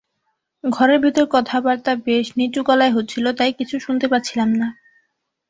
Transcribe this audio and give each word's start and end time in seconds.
ঘরের 0.63 0.99
ভেতর 0.99 1.25
কথাবার্তা 1.31 1.91
বেশ 2.05 2.27
নিচু 2.37 2.61
গলায় 2.63 2.93
হচ্ছিল, 2.93 3.25
তাই 3.31 3.51
কিছু 3.53 3.75
শুনতে 3.79 4.05
পাচ্ছিলাম 4.07 4.49
না। 4.53 4.67